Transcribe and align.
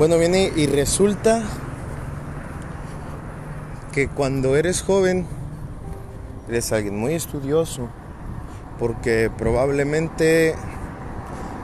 Bueno, 0.00 0.16
viene 0.16 0.50
y 0.56 0.66
resulta 0.66 1.42
que 3.92 4.08
cuando 4.08 4.56
eres 4.56 4.80
joven 4.80 5.26
eres 6.48 6.72
alguien 6.72 6.96
muy 6.96 7.12
estudioso, 7.12 7.90
porque 8.78 9.30
probablemente, 9.36 10.54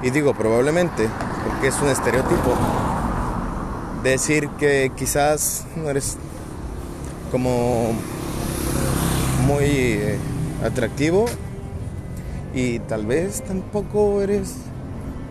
y 0.02 0.10
digo 0.10 0.34
probablemente, 0.34 1.08
porque 1.48 1.68
es 1.68 1.80
un 1.80 1.88
estereotipo, 1.88 2.54
decir 4.02 4.50
que 4.58 4.92
quizás 4.94 5.64
no 5.74 5.88
eres 5.88 6.18
como 7.32 7.94
muy 9.46 9.64
eh, 9.64 10.18
atractivo 10.62 11.24
y 12.54 12.80
tal 12.80 13.06
vez 13.06 13.42
tampoco 13.44 14.20
eres 14.20 14.56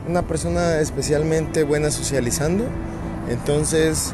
una 0.09 0.23
persona 0.23 0.79
especialmente 0.79 1.63
buena 1.63 1.91
socializando. 1.91 2.65
Entonces 3.27 4.13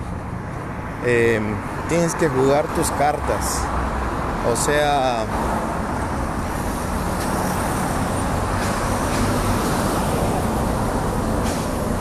em, 1.05 1.55
tienes 1.89 2.15
que 2.15 2.27
jugar 2.27 2.65
tus 2.75 2.89
cartas. 2.91 3.59
O 4.51 4.55
sea, 4.55 5.25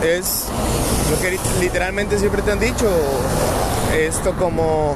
es 0.03 0.47
lo 1.11 1.19
que 1.19 1.39
literalmente 1.59 2.17
siempre 2.17 2.41
te 2.41 2.51
han 2.51 2.59
dicho. 2.59 2.89
Esto 3.93 4.33
como 4.33 4.95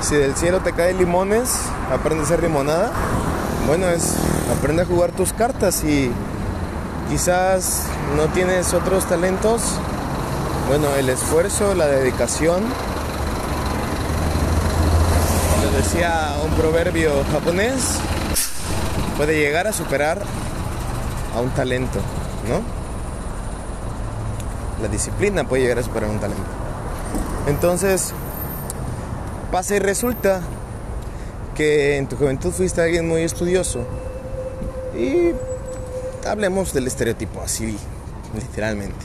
si 0.00 0.16
del 0.16 0.34
cielo 0.34 0.60
te 0.60 0.72
caen 0.72 0.98
limones, 0.98 1.60
aprende 1.92 2.24
a 2.24 2.26
ser 2.26 2.42
limonada. 2.42 2.90
Bueno, 3.66 3.86
es 3.88 4.14
aprende 4.56 4.82
a 4.82 4.86
jugar 4.86 5.12
tus 5.12 5.32
cartas 5.32 5.84
y 5.84 6.10
quizás 7.10 7.84
no 8.16 8.26
tienes 8.32 8.72
otros 8.74 9.04
talentos. 9.04 9.62
Bueno, 10.70 10.94
el 10.94 11.08
esfuerzo, 11.08 11.74
la 11.74 11.88
dedicación. 11.88 12.62
Lo 15.64 15.76
decía 15.76 16.36
un 16.44 16.52
proverbio 16.52 17.24
japonés, 17.32 17.96
puede 19.16 19.36
llegar 19.36 19.66
a 19.66 19.72
superar 19.72 20.22
a 21.34 21.40
un 21.40 21.50
talento, 21.50 21.98
¿no? 22.48 22.60
La 24.80 24.86
disciplina 24.86 25.42
puede 25.42 25.62
llegar 25.62 25.80
a 25.80 25.82
superar 25.82 26.08
un 26.08 26.20
talento. 26.20 26.44
Entonces, 27.48 28.12
pasa 29.50 29.74
y 29.74 29.80
resulta 29.80 30.40
que 31.56 31.96
en 31.96 32.06
tu 32.06 32.14
juventud 32.14 32.52
fuiste 32.52 32.80
alguien 32.80 33.08
muy 33.08 33.22
estudioso 33.22 33.80
y 34.96 35.32
hablemos 36.28 36.72
del 36.72 36.86
estereotipo 36.86 37.40
así, 37.42 37.76
literalmente, 38.36 39.04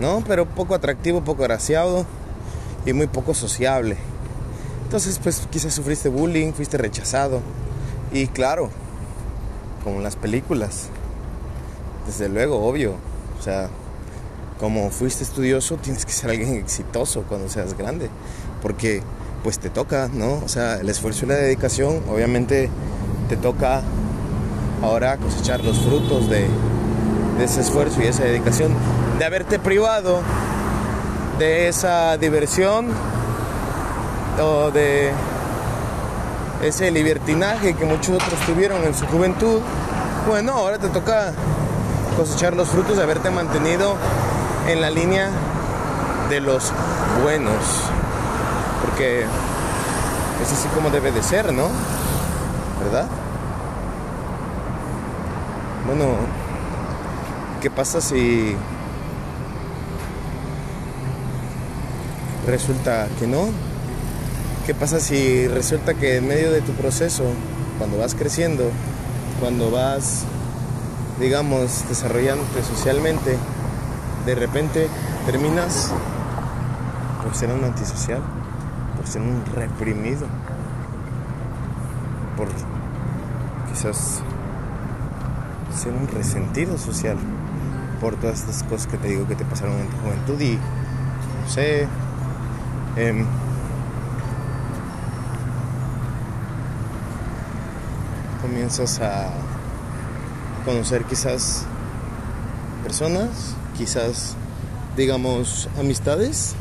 ¿no? 0.00 0.22
Pero 0.26 0.46
poco 0.46 0.74
atractivo, 0.74 1.22
poco 1.22 1.42
agraciado 1.42 2.06
y 2.84 2.92
muy 2.92 3.06
poco 3.06 3.34
sociable. 3.34 3.96
Entonces, 4.84 5.18
pues 5.22 5.46
quizás 5.50 5.74
sufriste 5.74 6.08
bullying, 6.08 6.52
fuiste 6.52 6.78
rechazado 6.78 7.40
y 8.12 8.28
claro, 8.28 8.70
como 9.82 9.96
en 9.96 10.04
las 10.04 10.16
películas, 10.16 10.88
desde 12.06 12.28
luego, 12.28 12.64
obvio, 12.64 12.94
o 13.38 13.42
sea, 13.42 13.68
como 14.60 14.90
fuiste 14.90 15.24
estudioso, 15.24 15.76
tienes 15.76 16.06
que 16.06 16.12
ser 16.12 16.30
alguien 16.30 16.54
exitoso 16.54 17.24
cuando 17.28 17.48
seas 17.48 17.76
grande, 17.76 18.08
porque 18.62 19.02
pues 19.42 19.58
te 19.58 19.70
toca, 19.70 20.08
¿no? 20.12 20.40
O 20.44 20.48
sea, 20.48 20.76
el 20.76 20.88
esfuerzo 20.88 21.24
y 21.24 21.28
la 21.28 21.34
dedicación, 21.34 22.02
obviamente 22.08 22.70
te 23.28 23.36
toca 23.36 23.82
ahora 24.82 25.16
cosechar 25.16 25.62
los 25.64 25.78
frutos 25.80 26.28
de, 26.30 26.46
ese 27.42 27.60
esfuerzo 27.60 28.00
y 28.02 28.06
esa 28.06 28.24
dedicación, 28.24 28.72
de 29.18 29.24
haberte 29.24 29.58
privado 29.58 30.20
de 31.38 31.68
esa 31.68 32.16
diversión 32.18 32.88
o 34.40 34.70
de 34.70 35.10
ese 36.62 36.90
libertinaje 36.90 37.74
que 37.74 37.84
muchos 37.84 38.16
otros 38.16 38.38
tuvieron 38.46 38.82
en 38.84 38.94
su 38.94 39.06
juventud. 39.06 39.60
Bueno, 40.26 40.52
ahora 40.52 40.78
te 40.78 40.88
toca 40.88 41.32
cosechar 42.16 42.54
los 42.54 42.68
frutos 42.68 42.96
de 42.96 43.02
haberte 43.02 43.30
mantenido 43.30 43.96
en 44.68 44.80
la 44.80 44.90
línea 44.90 45.30
de 46.28 46.40
los 46.40 46.72
buenos. 47.22 47.54
Porque 48.82 49.22
es 50.42 50.52
así 50.52 50.68
como 50.74 50.90
debe 50.90 51.12
de 51.12 51.22
ser, 51.22 51.52
¿no? 51.52 51.68
¿Verdad? 52.82 53.06
Bueno, 55.86 56.16
¿qué 57.62 57.70
pasa 57.70 58.00
si 58.00 58.56
resulta 62.46 63.08
que 63.18 63.26
no? 63.26 63.48
¿Qué 64.66 64.74
pasa 64.74 65.00
si 65.00 65.46
resulta 65.48 65.94
que 65.94 66.16
en 66.16 66.26
medio 66.26 66.50
de 66.50 66.60
tu 66.60 66.72
proceso, 66.72 67.24
cuando 67.78 67.98
vas 67.98 68.14
creciendo, 68.14 68.70
cuando 69.40 69.70
vas, 69.70 70.24
digamos, 71.20 71.88
desarrollándote 71.88 72.62
socialmente, 72.62 73.36
de 74.24 74.34
repente 74.34 74.88
terminas 75.24 75.92
por 77.22 77.34
ser 77.34 77.50
un 77.50 77.64
antisocial, 77.64 78.22
por 78.96 79.06
ser 79.06 79.22
un 79.22 79.44
reprimido, 79.54 80.26
por 82.36 82.48
quizás 83.72 84.22
ser 85.76 85.92
un 85.92 86.08
resentido 86.08 86.78
social 86.78 87.16
por 88.00 88.16
todas 88.16 88.40
estas 88.40 88.62
cosas 88.62 88.86
que 88.86 88.96
te 88.96 89.08
digo 89.08 89.26
que 89.26 89.34
te 89.34 89.44
pasaron 89.44 89.78
en 89.78 89.88
tu 89.88 89.96
juventud 89.98 90.40
y 90.40 90.54
no 90.56 91.48
sé 91.48 91.86
em, 92.96 93.26
comienzas 98.42 99.00
a 99.00 99.30
conocer 100.64 101.04
quizás 101.04 101.64
personas 102.82 103.54
quizás 103.76 104.36
digamos 104.96 105.68
amistades 105.78 106.54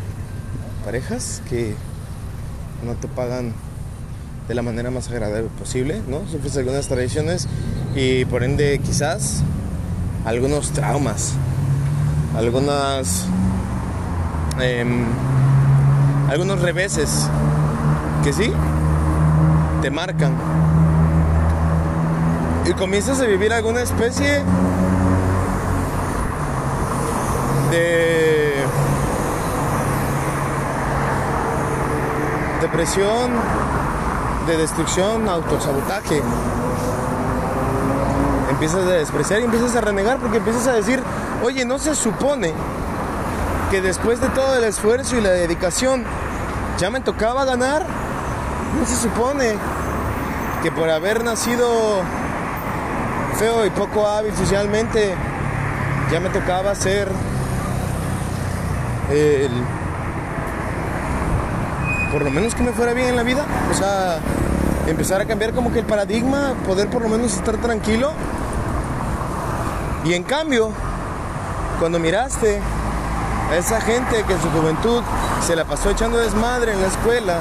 parejas 0.83 1.41
que 1.49 1.75
no 2.85 2.93
te 2.93 3.07
pagan 3.07 3.53
de 4.47 4.53
la 4.53 4.61
manera 4.61 4.91
más 4.91 5.09
agradable 5.09 5.49
posible, 5.57 6.01
¿no? 6.07 6.27
Sufres 6.27 6.55
algunas 6.57 6.87
tradiciones 6.87 7.47
y 7.95 8.25
por 8.25 8.43
ende 8.43 8.79
quizás 8.79 9.41
algunos 10.25 10.71
traumas, 10.71 11.33
algunas 12.35 13.25
em, 14.59 15.05
algunos 16.29 16.61
reveses 16.61 17.29
que 18.23 18.33
sí 18.33 18.51
te 19.81 19.91
marcan. 19.91 20.33
Y 22.65 22.73
comienzas 22.73 23.21
a 23.21 23.25
vivir 23.25 23.53
alguna 23.53 23.81
especie 23.81 24.43
de 27.69 28.65
depresión, 32.61 33.31
de 34.47 34.57
destrucción, 34.57 35.29
autosabotaje. 35.29 36.21
Empiezas 38.49 38.87
a 38.87 38.93
despreciar 38.93 39.41
y 39.41 39.43
empiezas 39.43 39.75
a 39.75 39.81
renegar 39.81 40.17
porque 40.17 40.37
empiezas 40.37 40.67
a 40.67 40.73
decir, 40.73 41.03
oye, 41.43 41.65
no 41.65 41.77
se 41.77 41.93
supone 41.93 42.53
que 43.75 43.81
después 43.81 44.21
de 44.21 44.29
todo 44.29 44.55
el 44.55 44.63
esfuerzo 44.63 45.17
y 45.17 45.21
la 45.21 45.31
dedicación 45.31 46.05
ya 46.79 46.89
me 46.89 47.01
tocaba 47.01 47.43
ganar. 47.43 47.85
No 48.79 48.85
se 48.85 48.95
supone 48.95 49.55
que 50.63 50.71
por 50.71 50.89
haber 50.89 51.25
nacido 51.25 52.01
feo 53.37 53.65
y 53.65 53.69
poco 53.71 54.07
hábil 54.07 54.33
socialmente 54.33 55.13
ya 56.09 56.21
me 56.21 56.29
tocaba 56.29 56.73
ser 56.73 57.09
el 59.11 59.51
por 62.13 62.23
lo 62.23 62.31
menos 62.31 62.55
que 62.55 62.63
me 62.63 62.71
fuera 62.71 62.93
bien 62.93 63.09
en 63.09 63.17
la 63.17 63.23
vida, 63.23 63.45
o 63.69 63.73
sea, 63.73 64.19
empezar 64.87 65.19
a 65.19 65.25
cambiar 65.25 65.51
como 65.51 65.73
que 65.73 65.79
el 65.79 65.85
paradigma, 65.85 66.53
poder 66.65 66.87
por 66.87 67.01
lo 67.01 67.09
menos 67.09 67.33
estar 67.33 67.57
tranquilo 67.57 68.13
y 70.05 70.13
en 70.13 70.23
cambio, 70.23 70.71
cuando 71.77 71.99
miraste 71.99 72.61
esa 73.57 73.79
gente 73.79 74.23
que 74.27 74.33
en 74.33 74.41
su 74.41 74.49
juventud 74.49 75.01
se 75.45 75.55
la 75.55 75.65
pasó 75.65 75.89
echando 75.89 76.17
desmadre 76.17 76.73
en 76.73 76.81
la 76.81 76.87
escuela, 76.87 77.39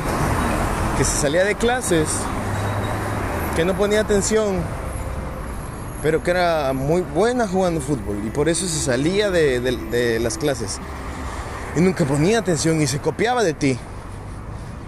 que 0.97 1.05
se 1.05 1.17
salía 1.17 1.45
de 1.45 1.55
clases, 1.57 2.09
que 3.57 3.65
no 3.65 3.75
ponía 3.75 4.01
atención, 4.01 4.57
pero 6.03 6.23
que 6.23 6.31
era 6.31 6.73
muy 6.73 7.03
buena 7.03 7.49
jugando 7.49 7.81
fútbol 7.81 8.21
y 8.25 8.31
por 8.31 8.49
eso 8.49 8.67
se 8.67 8.79
salía 8.79 9.31
de, 9.31 10.19
las 10.21 10.39
clases 10.39 10.79
y 11.77 11.81
nunca 11.81 12.05
ponía 12.05 12.39
atención 12.39 12.81
y 12.81 12.87
se 12.87 12.99
copiaba 12.99 13.43
de 13.43 13.55
ti. 13.55 13.79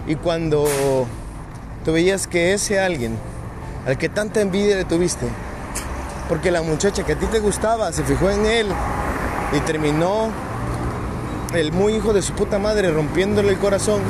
Y 0.07 0.15
cuando 0.15 0.65
tú 1.83 1.91
veías 1.91 2.27
que 2.27 2.53
ese 2.53 2.79
alguien 2.79 3.17
al 3.85 3.97
que 3.97 4.07
tanta 4.09 4.41
envidia 4.41 4.77
le 4.77 4.85
tuviste, 4.85 5.27
porque 6.29 6.51
la 6.51 6.61
muchacha 6.61 7.03
que 7.03 7.13
a 7.13 7.19
ti 7.19 7.25
te 7.25 7.39
gustaba 7.39 7.91
se 7.91 8.03
fijó 8.03 8.29
en 8.29 8.45
él 8.45 8.67
y 9.53 9.59
terminó 9.61 10.29
el 11.53 11.71
muy 11.71 11.95
hijo 11.95 12.13
de 12.13 12.21
su 12.21 12.33
puta 12.33 12.59
madre 12.59 12.91
rompiéndole 12.91 13.49
el 13.49 13.59
corazón, 13.59 14.01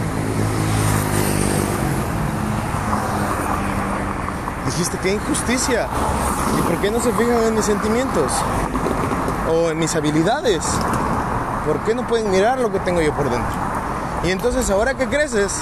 dijiste 4.65 4.97
qué 5.01 5.13
injusticia. 5.13 5.87
¿Y 6.57 6.61
por 6.61 6.77
qué 6.81 6.91
no 6.91 6.99
se 6.99 7.11
fijan 7.13 7.43
en 7.43 7.55
mis 7.55 7.65
sentimientos? 7.65 8.31
O 9.49 9.71
en 9.71 9.79
mis 9.79 9.95
habilidades. 9.95 10.63
¿Por 11.65 11.79
qué 11.79 11.95
no 11.95 12.07
pueden 12.07 12.29
mirar 12.31 12.59
lo 12.59 12.71
que 12.71 12.79
tengo 12.79 13.01
yo 13.01 13.13
por 13.13 13.29
dentro? 13.29 13.55
Y 14.23 14.31
entonces 14.31 14.69
ahora 14.69 14.93
que 14.93 15.07
creces, 15.07 15.53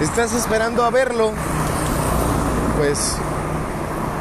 estás 0.00 0.32
esperando 0.32 0.84
a 0.84 0.90
verlo, 0.90 1.32
pues 2.76 3.16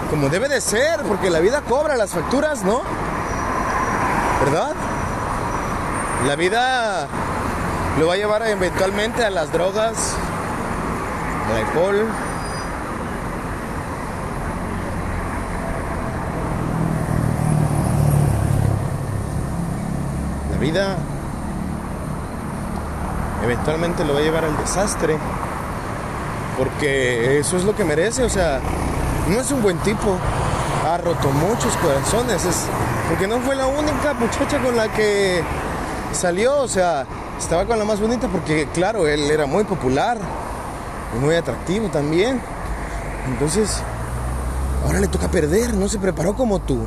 como 0.09 0.29
debe 0.29 0.47
de 0.47 0.61
ser, 0.61 1.01
porque 1.03 1.29
la 1.29 1.39
vida 1.39 1.61
cobra 1.61 1.95
las 1.95 2.11
facturas, 2.11 2.63
¿no? 2.63 2.81
¿Verdad? 4.45 4.73
La 6.27 6.37
vida 6.37 7.07
lo 7.99 8.07
va 8.07 8.13
a 8.13 8.17
llevar 8.17 8.47
eventualmente 8.47 9.25
a 9.25 9.29
las 9.29 9.51
drogas, 9.51 10.15
al 11.49 11.57
alcohol. 11.57 12.07
La 20.49 20.57
vida 20.57 20.95
eventualmente 23.43 24.05
lo 24.05 24.13
va 24.13 24.19
a 24.19 24.23
llevar 24.23 24.45
al 24.45 24.57
desastre, 24.57 25.17
porque 26.57 27.39
eso 27.39 27.57
es 27.57 27.65
lo 27.65 27.75
que 27.75 27.83
merece, 27.83 28.23
o 28.23 28.29
sea, 28.29 28.61
no 29.27 29.41
es 29.41 29.51
un 29.51 29.61
buen 29.61 29.77
tipo, 29.79 30.17
ha 30.89 30.97
roto 30.97 31.29
muchos 31.31 31.75
corazones, 31.77 32.45
es 32.45 32.65
porque 33.09 33.27
no 33.27 33.39
fue 33.41 33.55
la 33.55 33.67
única 33.67 34.13
muchacha 34.13 34.59
con 34.59 34.77
la 34.77 34.87
que 34.87 35.43
salió, 36.13 36.62
o 36.62 36.68
sea, 36.68 37.06
estaba 37.39 37.65
con 37.65 37.77
la 37.80 37.86
más 37.86 38.00
bonita 38.00 38.27
porque, 38.27 38.68
claro, 38.74 39.07
él 39.07 39.30
era 39.31 39.45
muy 39.45 39.63
popular 39.63 40.18
y 41.15 41.19
muy 41.19 41.36
atractivo 41.36 41.89
también. 41.89 42.39
Entonces, 43.27 43.81
ahora 44.86 45.00
le 45.00 45.07
toca 45.07 45.30
perder, 45.30 45.74
no 45.74 45.88
se 45.88 46.00
preparó 46.00 46.36
como 46.36 46.60
tú. 46.60 46.86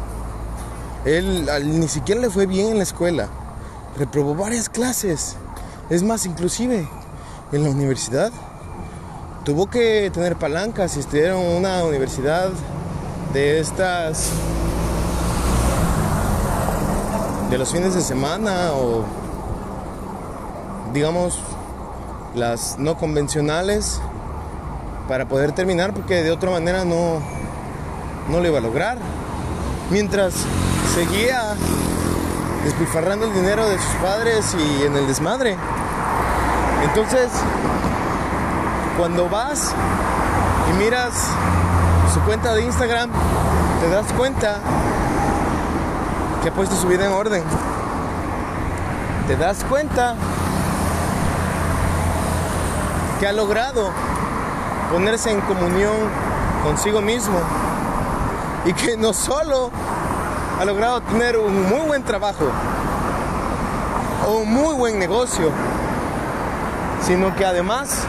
Él 1.04 1.48
ni 1.64 1.88
siquiera 1.88 2.20
le 2.20 2.30
fue 2.30 2.46
bien 2.46 2.72
en 2.72 2.78
la 2.78 2.82
escuela, 2.82 3.28
reprobó 3.96 4.34
varias 4.34 4.68
clases. 4.68 5.36
Es 5.88 6.02
más, 6.02 6.26
inclusive 6.26 6.88
en 7.52 7.62
la 7.62 7.70
universidad 7.70 8.32
tuvo 9.44 9.70
que 9.70 10.10
tener 10.12 10.34
palancas 10.34 10.96
y 10.96 11.00
estudiar 11.00 11.36
en 11.36 11.56
una 11.56 11.84
universidad 11.84 12.50
de 13.32 13.60
estas 13.60 14.30
de 17.50 17.58
los 17.58 17.70
fines 17.72 17.94
de 17.94 18.00
semana 18.00 18.72
o 18.72 19.04
digamos 20.92 21.38
las 22.34 22.78
no 22.78 22.96
convencionales 22.96 24.00
para 25.08 25.26
poder 25.26 25.52
terminar 25.52 25.94
porque 25.94 26.22
de 26.22 26.30
otra 26.32 26.50
manera 26.50 26.84
no 26.84 27.20
no 28.28 28.40
lo 28.40 28.48
iba 28.48 28.58
a 28.58 28.60
lograr. 28.60 28.98
Mientras 29.90 30.34
seguía 30.94 31.54
despilfarrando 32.64 33.26
el 33.26 33.34
dinero 33.34 33.68
de 33.68 33.78
sus 33.78 33.94
padres 34.02 34.56
y 34.58 34.82
en 34.84 34.96
el 34.96 35.06
desmadre. 35.06 35.56
Entonces 36.84 37.30
cuando 38.98 39.28
vas 39.28 39.72
y 40.70 40.78
miras 40.78 41.12
su 42.12 42.20
cuenta 42.20 42.54
de 42.54 42.62
Instagram 42.62 43.10
te 43.80 43.88
das 43.88 44.12
cuenta 44.14 44.58
que 46.46 46.50
ha 46.50 46.54
puesto 46.54 46.76
su 46.76 46.86
vida 46.86 47.04
en 47.04 47.10
orden. 47.10 47.42
Te 49.26 49.36
das 49.36 49.64
cuenta 49.64 50.14
que 53.18 53.26
ha 53.26 53.32
logrado 53.32 53.90
ponerse 54.92 55.32
en 55.32 55.40
comunión 55.40 55.90
consigo 56.62 57.00
mismo 57.00 57.36
y 58.64 58.72
que 58.74 58.96
no 58.96 59.12
solo 59.12 59.72
ha 60.60 60.64
logrado 60.64 61.00
tener 61.00 61.36
un 61.36 61.68
muy 61.68 61.80
buen 61.80 62.04
trabajo 62.04 62.44
o 64.28 64.36
un 64.36 64.52
muy 64.52 64.76
buen 64.76 65.00
negocio, 65.00 65.50
sino 67.04 67.34
que 67.34 67.44
además 67.44 68.04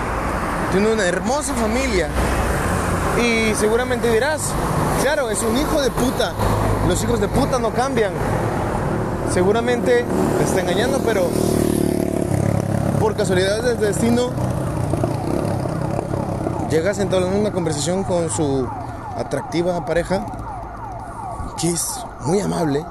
tiene 0.71 0.93
una 0.93 1.05
hermosa 1.05 1.55
familia. 1.55 2.07
Y 3.19 3.55
seguramente 3.55 4.11
dirás, 4.11 4.51
claro, 5.01 5.31
es 5.31 5.41
un 5.41 5.57
hijo 5.57 5.81
de 5.81 5.89
puta, 5.89 6.33
los 6.87 7.03
hijos 7.03 7.19
de 7.19 7.27
puta 7.27 7.59
no 7.59 7.71
cambian. 7.71 8.13
Seguramente 9.31 10.05
te 10.37 10.43
está 10.43 10.61
engañando, 10.61 10.99
pero 11.05 11.29
por 12.99 13.15
casualidad 13.15 13.61
del 13.61 13.77
destino 13.77 14.29
llegas 16.69 16.99
a 16.99 17.01
entablar 17.01 17.33
una 17.33 17.51
conversación 17.51 18.03
con 18.03 18.29
su 18.29 18.67
atractiva 19.17 19.85
pareja, 19.85 20.25
que 21.57 21.69
es 21.69 22.05
muy 22.21 22.39
amable, 22.39 22.85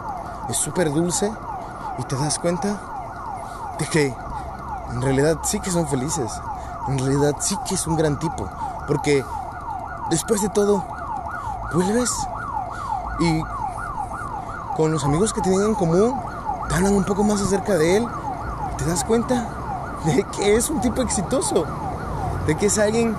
es 0.49 0.57
súper 0.57 0.93
dulce, 0.93 1.33
y 1.99 2.03
te 2.05 2.17
das 2.17 2.39
cuenta 2.39 2.81
de 3.79 3.87
que 3.87 4.15
en 4.93 5.03
realidad 5.03 5.39
sí 5.43 5.59
que 5.61 5.71
son 5.71 5.87
felices, 5.89 6.31
en 6.89 6.99
realidad 6.99 7.37
sí 7.41 7.57
que 7.67 7.75
es 7.75 7.87
un 7.87 7.97
gran 7.97 8.19
tipo, 8.19 8.49
porque 8.87 9.25
después 10.11 10.43
de 10.43 10.49
todo, 10.51 10.85
vuelves 11.73 12.11
y 13.21 13.43
con 14.77 14.93
los 14.93 15.05
amigos 15.05 15.33
que 15.33 15.41
tienen 15.41 15.63
en 15.63 15.75
común, 15.75 16.15
te 16.69 16.75
hablan 16.75 16.95
un 16.95 17.05
poco 17.05 17.25
más 17.25 17.41
acerca 17.41 17.77
de 17.77 17.97
él, 17.97 18.07
te 18.77 18.85
das 18.85 19.05
cuenta 19.05 19.49
de 20.05 20.25
que 20.37 20.55
es 20.55 20.69
un 20.69 20.83
tipo 20.83 21.01
exitoso, 21.01 21.65
de 22.47 22.57
que 22.57 22.67
es 22.67 22.79
alguien 22.79 23.17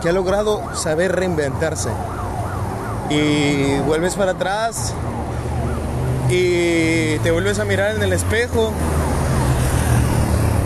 que 0.00 0.08
ha 0.08 0.12
logrado 0.12 0.62
saber 0.74 1.14
reinventarse. 1.14 1.90
Y 3.10 3.78
vuelves 3.80 4.14
para 4.14 4.32
atrás 4.32 4.94
y 6.30 7.18
te 7.18 7.30
vuelves 7.30 7.58
a 7.58 7.64
mirar 7.64 7.94
en 7.94 8.02
el 8.02 8.12
espejo 8.12 8.72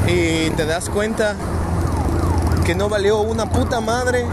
y 0.07 0.51
te 0.51 0.65
das 0.65 0.89
cuenta 0.89 1.35
que 2.65 2.75
no 2.75 2.89
valió 2.89 3.21
una 3.21 3.47
puta 3.47 3.81
madre 3.81 4.25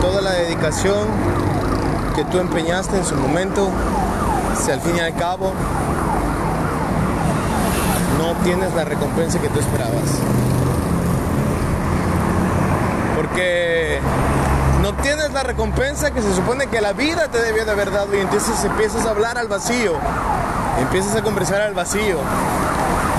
toda 0.00 0.22
la 0.22 0.30
dedicación 0.30 1.08
que 2.14 2.24
tú 2.24 2.38
empeñaste 2.38 2.96
en 2.96 3.04
su 3.04 3.16
momento 3.16 3.70
si 4.64 4.70
al 4.70 4.80
fin 4.80 4.96
y 4.96 5.00
al 5.00 5.14
cabo 5.14 5.52
no 8.18 8.34
tienes 8.44 8.74
la 8.74 8.84
recompensa 8.84 9.38
que 9.38 9.48
tú 9.48 9.60
esperabas. 9.60 10.18
Porque 13.16 14.00
no 14.82 14.94
tienes 14.94 15.32
la 15.32 15.42
recompensa 15.42 16.10
que 16.10 16.22
se 16.22 16.34
supone 16.34 16.66
que 16.66 16.80
la 16.80 16.92
vida 16.92 17.28
te 17.28 17.40
debió 17.40 17.64
de 17.64 17.70
haber 17.70 17.90
dado 17.90 18.14
y 18.16 18.20
entonces 18.20 18.64
empiezas 18.64 19.06
a 19.06 19.10
hablar 19.10 19.38
al 19.38 19.48
vacío, 19.48 19.94
empiezas 20.80 21.16
a 21.16 21.22
conversar 21.22 21.60
al 21.60 21.74
vacío 21.74 22.18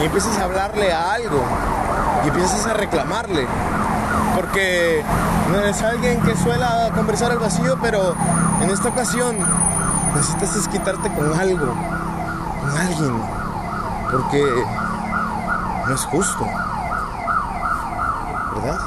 y 0.01 0.05
empiezas 0.05 0.38
a 0.38 0.46
hablarle 0.46 0.91
a 0.91 1.13
algo 1.13 1.43
y 2.25 2.27
empiezas 2.27 2.65
a 2.65 2.74
reclamarle. 2.74 3.46
Porque 4.36 5.03
no 5.51 5.60
eres 5.60 5.81
alguien 5.81 6.22
que 6.22 6.36
suela 6.38 6.91
conversar 6.96 7.31
al 7.31 7.39
vacío, 7.39 7.77
pero 7.81 8.15
en 8.62 8.69
esta 8.69 8.89
ocasión 8.89 9.38
necesitas 10.15 10.55
desquitarte 10.55 11.09
con 11.13 11.33
algo, 11.39 11.67
con 12.61 12.77
alguien, 12.77 13.21
porque 14.11 14.65
no 15.87 15.93
es 15.93 16.05
justo, 16.05 16.45
¿verdad? 18.55 18.79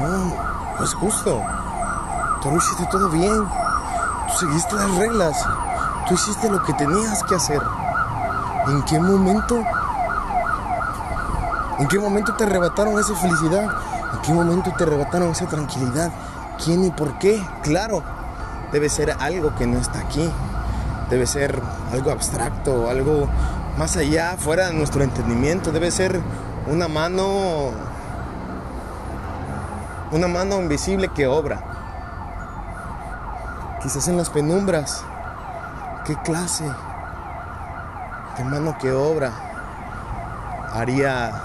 No, 0.00 0.34
no 0.78 0.84
es 0.84 0.94
justo. 0.94 1.42
Tú 2.42 2.50
lo 2.50 2.56
hiciste 2.56 2.86
todo 2.86 3.08
bien, 3.08 3.44
tú 4.28 4.34
seguiste 4.38 4.74
las 4.76 4.94
reglas, 4.96 5.36
tú 6.06 6.14
hiciste 6.14 6.48
lo 6.48 6.62
que 6.62 6.72
tenías 6.74 7.22
que 7.24 7.34
hacer. 7.34 7.62
¿En 8.68 8.82
qué 8.84 9.00
momento? 9.00 9.64
¿En 11.78 11.88
qué 11.88 11.98
momento 11.98 12.34
te 12.34 12.44
arrebataron 12.44 12.98
esa 12.98 13.14
felicidad? 13.14 13.64
¿En 14.14 14.20
qué 14.22 14.32
momento 14.32 14.72
te 14.76 14.84
arrebataron 14.84 15.30
esa 15.30 15.46
tranquilidad? 15.46 16.10
¿Quién 16.62 16.84
y 16.84 16.90
por 16.90 17.18
qué? 17.18 17.44
Claro, 17.62 18.02
debe 18.72 18.88
ser 18.88 19.16
algo 19.18 19.54
que 19.54 19.66
no 19.66 19.78
está 19.78 20.00
aquí. 20.00 20.30
Debe 21.10 21.26
ser 21.26 21.60
algo 21.92 22.10
abstracto, 22.10 22.90
algo 22.90 23.28
más 23.78 23.96
allá, 23.96 24.36
fuera 24.38 24.66
de 24.66 24.74
nuestro 24.74 25.02
entendimiento. 25.02 25.72
Debe 25.72 25.90
ser 25.90 26.20
una 26.66 26.88
mano, 26.88 27.70
una 30.12 30.28
mano 30.28 30.60
invisible 30.60 31.08
que 31.08 31.26
obra. 31.26 31.62
Quizás 33.82 34.08
en 34.08 34.16
las 34.16 34.30
penumbras. 34.30 35.04
¿Qué 36.04 36.16
clase 36.22 36.64
de 38.38 38.44
mano 38.44 38.76
que 38.78 38.90
obra 38.92 39.30
haría 40.72 41.42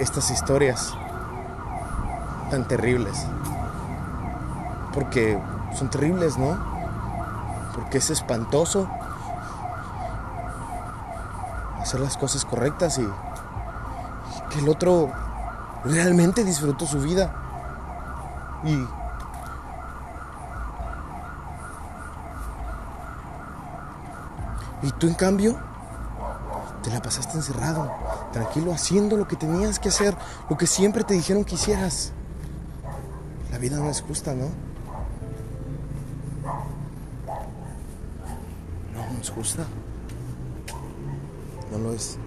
estas 0.00 0.30
historias 0.30 0.94
tan 2.50 2.66
terribles? 2.66 3.24
Porque 4.94 5.38
son 5.76 5.90
terribles, 5.90 6.38
¿no? 6.38 6.56
Porque 7.74 7.98
es 7.98 8.08
espantoso 8.10 8.88
hacer 11.80 12.00
las 12.00 12.16
cosas 12.16 12.44
correctas 12.44 12.98
y 12.98 13.06
que 14.50 14.60
el 14.60 14.68
otro 14.68 15.10
realmente 15.84 16.44
disfrutó 16.44 16.86
su 16.86 17.00
vida. 17.00 17.34
Y 24.82 24.92
tú 24.92 25.08
en 25.08 25.14
cambio 25.14 25.58
te 26.82 26.90
la 26.90 27.02
pasaste 27.02 27.36
encerrado, 27.36 27.90
tranquilo, 28.32 28.72
haciendo 28.72 29.16
lo 29.16 29.26
que 29.26 29.36
tenías 29.36 29.78
que 29.78 29.88
hacer, 29.88 30.16
lo 30.48 30.56
que 30.56 30.66
siempre 30.66 31.02
te 31.04 31.14
dijeron 31.14 31.44
que 31.44 31.56
hicieras. 31.56 32.12
La 33.50 33.58
vida 33.58 33.78
no 33.78 33.90
es 33.90 34.02
justa, 34.02 34.34
no 34.34 34.73
es 39.24 39.30
justa. 39.30 39.64
No 41.72 41.78
lo 41.78 41.94
es. 41.94 42.18